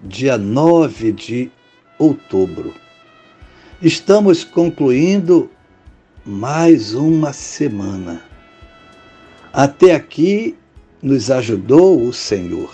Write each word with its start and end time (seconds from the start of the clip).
dia 0.00 0.38
9 0.38 1.12
de 1.12 1.50
outubro. 1.98 2.72
Estamos 3.82 4.44
concluindo 4.44 5.50
mais 6.24 6.94
uma 6.94 7.32
semana. 7.32 8.22
Até 9.52 9.94
aqui 9.94 10.56
nos 11.02 11.30
ajudou 11.30 12.00
o 12.00 12.12
Senhor 12.12 12.72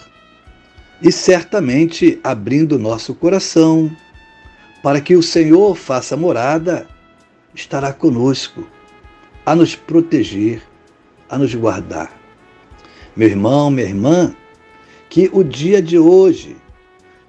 e 1.00 1.10
certamente 1.10 2.18
abrindo 2.22 2.78
nosso 2.78 3.14
coração 3.14 3.90
para 4.82 5.00
que 5.00 5.16
o 5.16 5.22
Senhor 5.22 5.76
faça 5.76 6.16
morada, 6.16 6.86
estará 7.54 7.90
conosco 7.92 8.66
a 9.46 9.54
nos 9.54 9.74
proteger, 9.74 10.62
a 11.28 11.38
nos 11.38 11.54
guardar. 11.54 12.12
Meu 13.16 13.28
irmão, 13.28 13.70
minha 13.70 13.86
irmã, 13.86 14.34
que 15.08 15.30
o 15.32 15.42
dia 15.42 15.80
de 15.80 15.98
hoje 15.98 16.56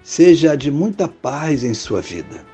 seja 0.05 0.55
de 0.55 0.69
muita 0.69 1.07
paz 1.07 1.63
em 1.63 1.73
sua 1.73 1.99
vida. 1.99 2.45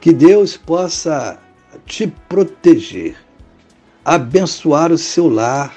Que 0.00 0.12
Deus 0.12 0.56
possa 0.56 1.36
te 1.84 2.06
proteger, 2.28 3.16
abençoar 4.04 4.92
o 4.92 4.96
seu 4.96 5.28
lar, 5.28 5.74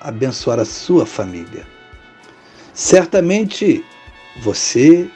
abençoar 0.00 0.58
a 0.58 0.64
sua 0.64 1.06
família. 1.06 1.64
Certamente 2.74 3.84
você 4.42 5.08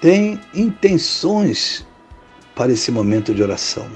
tem 0.00 0.40
intenções 0.54 1.86
para 2.54 2.72
esse 2.72 2.90
momento 2.90 3.34
de 3.34 3.42
oração. 3.42 3.90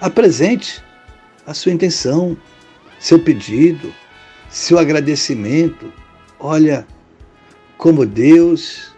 Apresente 0.00 0.82
a 1.46 1.54
sua 1.54 1.70
intenção, 1.70 2.36
seu 2.98 3.20
pedido, 3.20 3.94
seu 4.48 4.80
agradecimento. 4.80 5.92
Olha 6.40 6.84
como 7.78 8.04
Deus 8.04 8.89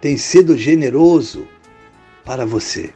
tem 0.00 0.16
sido 0.16 0.56
generoso 0.56 1.46
para 2.24 2.44
você. 2.44 2.92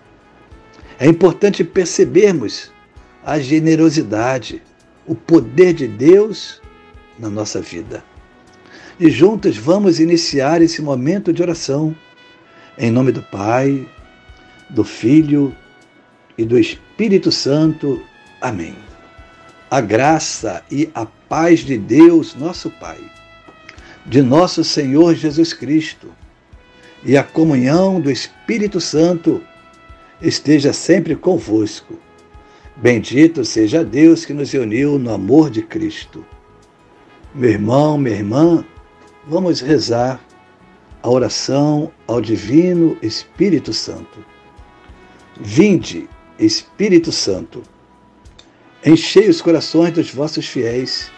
É 0.99 1.07
importante 1.07 1.65
percebermos 1.65 2.71
a 3.25 3.39
generosidade, 3.39 4.63
o 5.07 5.15
poder 5.15 5.73
de 5.73 5.87
Deus 5.89 6.61
na 7.19 7.31
nossa 7.31 7.61
vida. 7.61 8.05
E 8.99 9.09
juntos 9.09 9.57
vamos 9.57 9.99
iniciar 9.99 10.61
esse 10.61 10.83
momento 10.83 11.33
de 11.33 11.43
oração. 11.43 11.97
Em 12.77 12.91
nome 12.91 13.13
do 13.13 13.23
Pai, 13.23 13.89
do 14.69 14.85
Filho 14.85 15.57
e 16.37 16.45
do 16.45 16.59
Espírito 16.59 17.33
Santo. 17.33 18.03
Amém. 18.41 18.77
A 19.71 19.81
graça 19.81 20.63
e 20.71 20.91
a 20.95 21.07
paz 21.07 21.61
de 21.61 21.79
Deus, 21.79 22.35
nosso 22.35 22.71
Pai, 22.71 23.01
de 24.05 24.21
nosso 24.21 24.65
Senhor 24.65 25.15
Jesus 25.15 25.53
Cristo 25.53 26.13
e 27.05 27.17
a 27.17 27.25
comunhão 27.25 28.01
do 28.01 28.11
Espírito 28.11 28.81
Santo 28.81 29.43
esteja 30.21 30.73
sempre 30.73 31.17
convosco. 31.17 31.99
Bendito 32.77 33.45
seja 33.45 33.85
Deus 33.85 34.25
que 34.25 34.33
nos 34.33 34.53
uniu 34.55 34.99
no 34.99 35.13
amor 35.13 35.51
de 35.51 35.63
Cristo. 35.63 36.25
Meu 37.35 37.51
irmão, 37.51 37.97
minha 37.97 38.17
irmã, 38.17 38.65
vamos 39.27 39.61
rezar 39.61 40.21
a 41.03 41.09
oração 41.09 41.91
ao 42.07 42.21
Divino 42.21 42.97
Espírito 43.03 43.73
Santo. 43.73 44.25
Vinde, 45.41 46.09
Espírito 46.39 47.13
Santo, 47.13 47.63
enchei 48.85 49.29
os 49.29 49.41
corações 49.41 49.93
dos 49.93 50.11
vossos 50.11 50.47
fiéis 50.47 51.11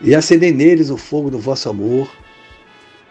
e 0.00 0.14
acendei 0.14 0.52
neles 0.52 0.90
o 0.90 0.96
fogo 0.96 1.30
do 1.30 1.38
vosso 1.38 1.68
amor 1.68 2.10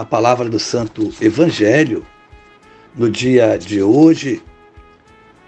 a 0.00 0.04
palavra 0.06 0.48
do 0.48 0.58
Santo 0.58 1.12
Evangelho, 1.20 2.06
no 2.96 3.10
dia 3.10 3.58
de 3.58 3.82
hoje, 3.82 4.42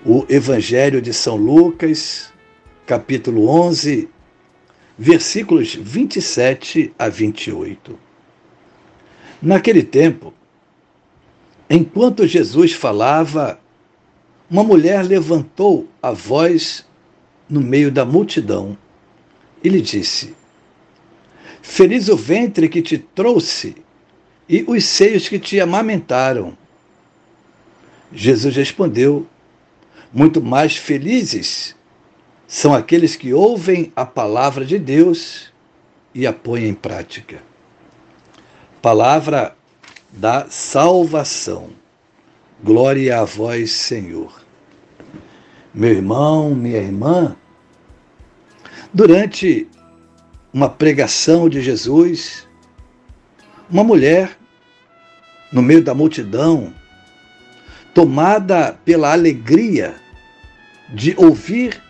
o 0.05 0.27
Evangelho 0.29 1.01
de 1.01 1.11
São 1.15 1.37
Lucas, 1.37 2.31
capítulo 2.85 3.49
11, 3.49 4.11
versículos 4.99 5.75
27 5.75 6.93
a 6.99 7.09
28. 7.09 7.99
Naquele 9.41 9.83
tempo, 9.83 10.35
enquanto 11.71 12.27
Jesus 12.27 12.75
falava, 12.75 13.59
uma 14.51 14.63
mulher 14.63 15.03
levantou 15.03 15.89
a 16.03 16.11
voz 16.11 16.85
no 17.49 17.63
meio 17.63 17.91
da 17.91 18.05
multidão 18.05 18.77
e 19.65 19.71
lhe 19.71 19.81
disse: 19.81 20.35
Feliz 21.63 22.11
o 22.11 22.17
ventre 22.19 22.69
que 22.69 22.83
te 22.83 22.99
trouxe 22.99 23.77
e 24.49 24.65
os 24.67 24.85
seios 24.85 25.29
que 25.29 25.39
te 25.39 25.61
amamentaram. 25.61 26.57
Jesus 28.13 28.55
respondeu: 28.55 29.27
Muito 30.13 30.43
mais 30.43 30.77
felizes 30.77 31.75
são 32.47 32.75
aqueles 32.75 33.17
que 33.17 33.33
ouvem 33.33 33.93
a 33.97 34.05
palavra 34.05 34.65
de 34.65 34.79
Deus 34.79 35.53
e 36.15 36.27
a 36.27 36.33
põem 36.33 36.69
em 36.69 36.75
prática. 36.75 37.43
Palavra 38.83 39.57
da 40.11 40.47
salvação. 40.51 41.71
Glória 42.63 43.21
a 43.21 43.25
vós, 43.25 43.73
Senhor. 43.73 44.43
Meu 45.73 45.91
irmão, 45.91 46.55
minha 46.55 46.77
irmã, 46.77 47.35
durante 48.93 49.67
uma 50.53 50.69
pregação 50.69 51.49
de 51.49 51.63
Jesus, 51.63 52.47
uma 53.73 53.83
mulher 53.83 54.37
no 55.51 55.63
meio 55.63 55.83
da 55.83 55.95
multidão, 55.95 56.75
tomada 57.95 58.79
pela 58.85 59.13
alegria 59.13 59.95
de 60.91 61.15
ouvir 61.17 61.83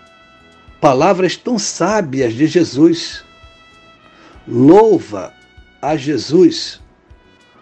palavras 0.80 1.36
tão 1.36 1.58
sábias 1.58 2.34
de 2.34 2.46
Jesus. 2.46 3.24
Louva 4.46 5.34
a 5.80 5.96
Jesus 5.96 6.80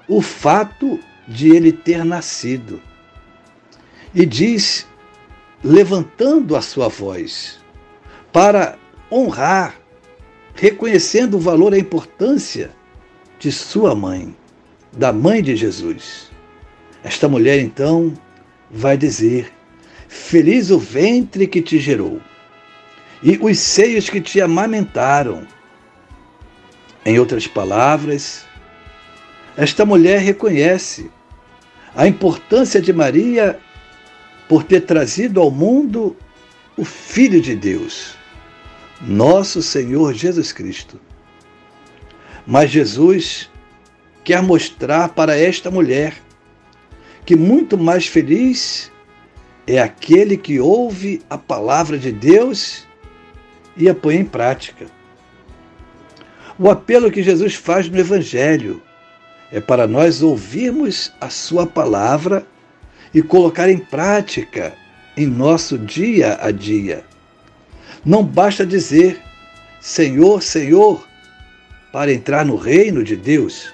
o 0.07 0.21
fato 0.21 1.01
de 1.27 1.55
ele 1.55 1.73
ter 1.73 2.05
nascido. 2.05 2.83
E 4.15 4.27
diz, 4.27 4.87
levantando 5.65 6.57
a 6.57 6.61
sua 6.61 6.89
voz, 6.89 7.59
para 8.31 8.79
honrar, 9.11 9.77
reconhecendo 10.55 11.39
o 11.39 11.41
valor 11.41 11.73
e 11.73 11.77
a 11.77 11.81
importância 11.81 12.71
de 13.41 13.51
sua 13.51 13.95
mãe 13.95 14.37
da 14.93 15.13
mãe 15.13 15.43
de 15.43 15.57
Jesus. 15.57 16.31
Esta 17.03 17.29
mulher 17.29 17.59
então 17.61 18.13
vai 18.71 18.97
dizer: 18.97 19.53
Feliz 20.09 20.71
o 20.71 20.79
ventre 20.79 21.47
que 21.47 21.63
te 21.63 21.79
gerou 21.79 22.21
e 23.23 23.39
os 23.41 23.59
seios 23.59 24.09
que 24.09 24.21
te 24.21 24.41
amamentaram. 24.41 25.47
Em 27.05 27.19
outras 27.19 27.47
palavras, 27.47 28.45
esta 29.57 29.87
mulher 29.87 30.21
reconhece 30.21 31.11
a 31.95 32.07
importância 32.07 32.81
de 32.81 32.93
Maria 32.93 33.59
por 34.49 34.65
ter 34.65 34.83
trazido 34.83 35.41
ao 35.41 35.51
mundo 35.51 36.17
o 36.77 36.85
Filho 36.85 37.41
de 37.41 37.55
Deus, 37.55 38.15
nosso 39.01 39.63
Senhor 39.63 40.13
Jesus 40.13 40.53
Cristo. 40.53 41.01
Mas 42.51 42.69
Jesus 42.69 43.49
quer 44.25 44.43
mostrar 44.43 45.11
para 45.11 45.39
esta 45.39 45.71
mulher 45.71 46.21
que 47.25 47.37
muito 47.37 47.79
mais 47.79 48.09
feliz 48.09 48.91
é 49.69 49.79
aquele 49.79 50.37
que 50.37 50.59
ouve 50.59 51.23
a 51.31 51.39
palavra 51.39 51.97
de 51.97 52.11
Deus 52.11 52.89
e 53.77 53.89
a 53.89 53.95
põe 53.95 54.17
em 54.17 54.25
prática. 54.25 54.87
O 56.59 56.69
apelo 56.69 57.13
que 57.13 57.23
Jesus 57.23 57.55
faz 57.55 57.89
no 57.89 57.97
Evangelho 57.97 58.83
é 59.53 59.61
para 59.61 59.87
nós 59.87 60.21
ouvirmos 60.21 61.13
a 61.21 61.31
Sua 61.31 61.69
palavra 61.69 62.45
e 63.15 63.23
colocar 63.23 63.71
em 63.71 63.79
prática 63.79 64.75
em 65.17 65.25
nosso 65.25 65.79
dia 65.79 66.37
a 66.43 66.51
dia. 66.51 67.05
Não 68.05 68.25
basta 68.25 68.67
dizer 68.67 69.23
Senhor, 69.81 70.43
Senhor 70.43 71.09
para 71.93 72.13
entrar 72.13 72.45
no 72.45 72.57
reino 72.57 73.03
de 73.03 73.17
Deus, 73.17 73.73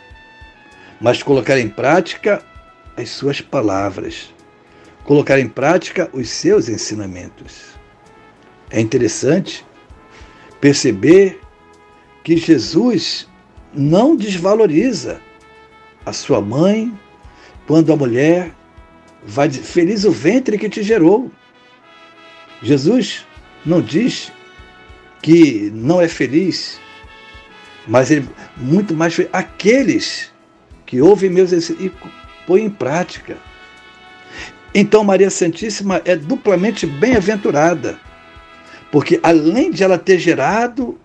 mas 1.01 1.23
colocar 1.23 1.59
em 1.59 1.69
prática 1.69 2.43
as 2.97 3.11
Suas 3.11 3.41
palavras, 3.41 4.35
colocar 5.05 5.39
em 5.39 5.49
prática 5.49 6.09
os 6.13 6.31
seus 6.31 6.69
ensinamentos. 6.69 7.77
É 8.71 8.81
interessante 8.81 9.65
perceber 10.61 11.41
que 12.25 12.37
Jesus 12.37 13.29
não 13.73 14.17
desvaloriza 14.17 15.21
a 16.05 16.13
sua 16.13 16.41
mãe 16.41 16.93
quando 17.67 17.93
a 17.93 17.97
mulher 17.97 18.53
vai 19.25 19.49
dizer, 19.49 19.63
feliz 19.63 20.05
o 20.05 20.11
ventre 20.11 20.57
que 20.57 20.69
te 20.69 20.83
gerou. 20.83 21.31
Jesus 22.63 23.27
não 23.65 23.81
diz 23.81 24.33
que 25.21 25.71
não 25.75 26.01
é 26.01 26.09
feliz, 26.09 26.81
mas 27.87 28.11
ele 28.11 28.29
muito 28.57 28.95
mais 28.95 29.15
feliz. 29.15 29.31
Aqueles 29.33 30.33
que 30.85 31.01
ouvem 31.01 31.31
meus 31.31 31.53
e 31.53 31.93
põem 32.47 32.65
em 32.65 32.71
prática. 32.71 33.37
Então 34.75 35.05
Maria 35.05 35.31
Santíssima 35.31 36.03
é 36.05 36.15
duplamente 36.15 36.87
bem-aventurada, 36.87 37.99
porque 38.91 39.19
além 39.23 39.71
de 39.71 39.83
ela 39.83 39.99
ter 39.99 40.19
gerado 40.19 40.99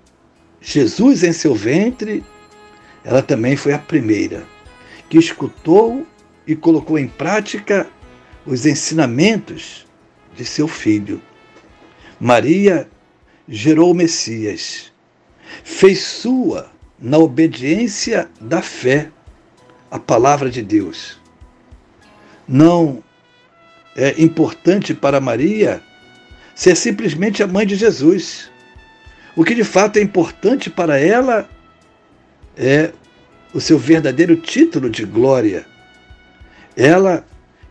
Jesus 0.60 1.24
em 1.24 1.32
seu 1.32 1.56
ventre, 1.56 2.24
ela 3.04 3.22
também 3.22 3.56
foi 3.56 3.74
a 3.74 3.80
primeira 3.80 4.44
que 5.10 5.18
escutou 5.18 6.06
e 6.46 6.56
colocou 6.56 6.98
em 6.98 7.08
prática 7.08 7.88
os 8.46 8.66
ensinamentos 8.66 9.86
de 10.36 10.46
seu 10.46 10.68
filho. 10.68 11.22
Maria 12.20 12.88
gerou 13.48 13.92
o 13.92 13.96
Messias, 13.96 14.92
fez 15.64 16.00
sua, 16.00 16.71
na 17.02 17.18
obediência 17.18 18.30
da 18.40 18.62
fé, 18.62 19.10
a 19.90 19.98
palavra 19.98 20.50
de 20.50 20.62
Deus. 20.62 21.20
Não 22.48 23.04
é 23.96 24.22
importante 24.22 24.94
para 24.94 25.20
Maria 25.20 25.82
ser 26.54 26.76
simplesmente 26.76 27.42
a 27.42 27.48
mãe 27.48 27.66
de 27.66 27.76
Jesus. 27.76 28.52
O 29.36 29.44
que 29.44 29.56
de 29.56 29.64
fato 29.64 29.98
é 29.98 30.02
importante 30.02 30.70
para 30.70 31.00
ela 31.00 31.50
é 32.56 32.92
o 33.54 33.60
seu 33.60 33.80
verdadeiro 33.80 34.36
título 34.36 34.90
de 34.90 35.04
glória. 35.04 35.66
Ela 36.76 37.26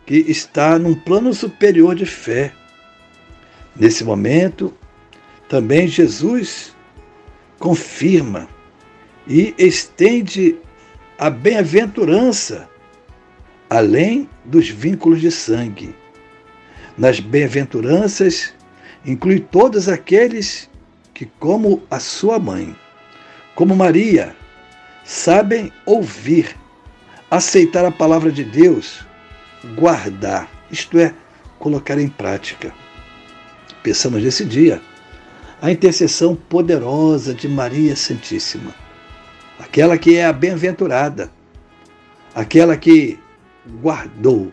que 0.05 0.15
está 0.15 0.77
num 0.77 0.93
plano 0.93 1.33
superior 1.33 1.95
de 1.95 2.05
fé. 2.05 2.51
Nesse 3.75 4.03
momento, 4.03 4.73
também 5.47 5.87
Jesus 5.87 6.75
confirma 7.57 8.47
e 9.31 9.55
estende 9.57 10.57
a 11.17 11.29
bem-aventurança 11.29 12.69
além 13.69 14.29
dos 14.43 14.67
vínculos 14.67 15.21
de 15.21 15.31
sangue. 15.31 15.95
Nas 16.97 17.21
bem-aventuranças, 17.21 18.53
inclui 19.05 19.39
todos 19.39 19.87
aqueles 19.87 20.69
que, 21.13 21.25
como 21.39 21.81
a 21.89 21.97
sua 21.97 22.37
mãe, 22.37 22.75
como 23.55 23.73
Maria, 23.73 24.35
sabem 25.05 25.71
ouvir, 25.85 26.53
aceitar 27.29 27.85
a 27.85 27.91
palavra 27.91 28.33
de 28.33 28.43
Deus, 28.43 29.05
guardar, 29.75 30.51
isto 30.69 30.99
é, 30.99 31.13
colocar 31.57 31.97
em 31.97 32.09
prática. 32.09 32.73
Pensamos 33.81 34.21
nesse 34.21 34.43
dia 34.43 34.81
a 35.61 35.71
intercessão 35.71 36.35
poderosa 36.35 37.33
de 37.33 37.47
Maria 37.47 37.95
Santíssima, 37.95 38.75
aquela 39.61 39.97
que 39.97 40.17
é 40.17 40.25
a 40.25 40.33
bem-aventurada, 40.33 41.31
aquela 42.33 42.75
que 42.75 43.19
guardou, 43.81 44.51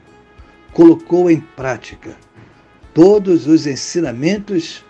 colocou 0.72 1.30
em 1.30 1.40
prática 1.40 2.16
todos 2.92 3.46
os 3.46 3.66
ensinamentos 3.66 4.84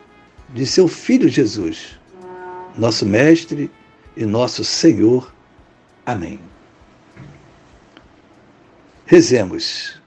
de 0.50 0.66
seu 0.66 0.88
Filho 0.88 1.28
Jesus, 1.28 1.98
nosso 2.76 3.06
Mestre 3.06 3.70
e 4.16 4.26
nosso 4.26 4.64
Senhor 4.64 5.32
Amém. 6.04 6.40
Rezemos. 9.04 10.00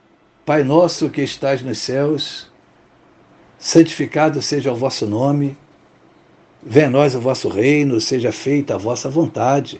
Pai 0.43 0.63
nosso 0.63 1.11
que 1.11 1.21
estás 1.21 1.61
nos 1.61 1.77
céus, 1.77 2.51
santificado 3.59 4.41
seja 4.41 4.71
o 4.71 4.75
vosso 4.75 5.05
nome, 5.05 5.55
venha 6.63 6.87
a 6.87 6.89
nós 6.89 7.13
o 7.13 7.21
vosso 7.21 7.47
reino, 7.49 8.01
seja 8.01 8.31
feita 8.31 8.73
a 8.73 8.77
vossa 8.79 9.07
vontade, 9.11 9.79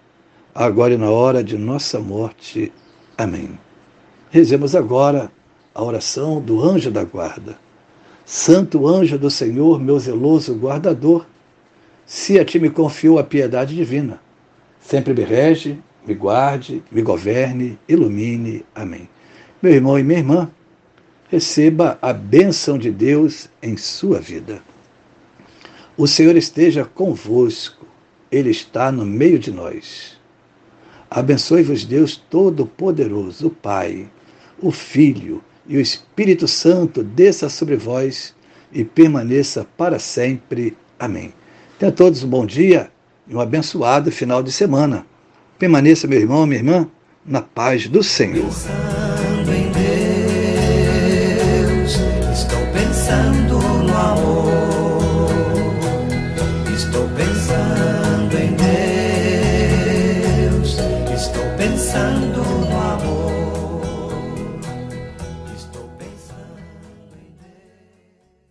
agora 0.53 0.93
e 0.93 0.97
na 0.97 1.09
hora 1.09 1.43
de 1.43 1.57
nossa 1.57 1.99
morte. 1.99 2.71
Amém. 3.17 3.57
Rezemos 4.29 4.75
agora 4.75 5.31
a 5.73 5.83
oração 5.83 6.41
do 6.41 6.61
anjo 6.61 6.91
da 6.91 7.03
guarda. 7.03 7.57
Santo 8.25 8.87
anjo 8.87 9.17
do 9.17 9.29
Senhor, 9.29 9.79
meu 9.79 9.99
zeloso 9.99 10.53
guardador, 10.53 11.25
se 12.05 12.39
a 12.39 12.45
ti 12.45 12.59
me 12.59 12.69
confiou 12.69 13.19
a 13.19 13.23
piedade 13.23 13.75
divina. 13.75 14.21
Sempre 14.79 15.13
me 15.13 15.23
rege, 15.23 15.79
me 16.05 16.13
guarde, 16.13 16.83
me 16.91 17.01
governe, 17.01 17.77
ilumine. 17.87 18.65
Amém. 18.73 19.09
Meu 19.61 19.73
irmão 19.73 19.97
e 19.99 20.03
minha 20.03 20.19
irmã, 20.19 20.49
receba 21.29 21.97
a 22.01 22.11
bênção 22.11 22.77
de 22.77 22.91
Deus 22.91 23.49
em 23.61 23.77
sua 23.77 24.19
vida. 24.19 24.61
O 25.97 26.07
Senhor 26.07 26.35
esteja 26.35 26.83
convosco, 26.83 27.85
Ele 28.31 28.49
está 28.49 28.91
no 28.91 29.05
meio 29.05 29.37
de 29.37 29.51
nós. 29.51 30.20
Abençoe-vos, 31.13 31.83
Deus 31.83 32.15
Todo-Poderoso, 32.15 33.47
o 33.47 33.49
Pai, 33.49 34.07
o 34.61 34.71
Filho 34.71 35.43
e 35.67 35.75
o 35.75 35.81
Espírito 35.81 36.47
Santo, 36.47 37.03
desça 37.03 37.49
sobre 37.49 37.75
vós 37.75 38.33
e 38.71 38.85
permaneça 38.85 39.67
para 39.75 39.99
sempre. 39.99 40.73
Amém. 40.97 41.33
Tenha 41.77 41.91
todos 41.91 42.23
um 42.23 42.29
bom 42.29 42.45
dia 42.45 42.89
e 43.27 43.35
um 43.35 43.41
abençoado 43.41 44.09
final 44.09 44.41
de 44.41 44.53
semana. 44.53 45.05
Permaneça, 45.59 46.07
meu 46.07 46.17
irmão, 46.17 46.47
minha 46.47 46.61
irmã, 46.61 46.87
na 47.25 47.41
paz 47.41 47.89
do 47.89 48.01
Senhor. 48.01 48.49